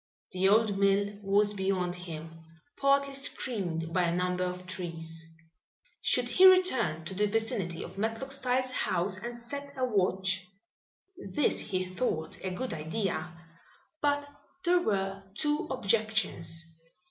The 0.31 0.49
old 0.49 0.79
mill 0.79 1.19
was 1.21 1.53
beyond 1.53 1.93
him, 1.93 2.43
partly 2.75 3.13
screened 3.13 3.93
by 3.93 4.05
a 4.05 4.15
number 4.15 4.43
of 4.43 4.65
trees. 4.65 5.23
Should 6.01 6.27
he 6.27 6.47
return 6.47 7.05
to 7.05 7.13
the 7.13 7.27
vicinity 7.27 7.83
of 7.83 7.99
Matlock 7.99 8.31
Styles' 8.31 8.71
house 8.71 9.15
and 9.19 9.39
set 9.39 9.71
a 9.77 9.85
watch? 9.85 10.43
This 11.33 11.59
he 11.59 11.85
thought 11.85 12.39
a 12.43 12.49
good 12.49 12.73
idea, 12.73 13.31
but 14.01 14.27
there 14.65 14.81
were 14.81 15.21
two 15.35 15.67
objections. 15.69 16.65